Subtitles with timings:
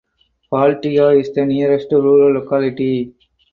[0.51, 3.13] Baltika is the nearest rural locality.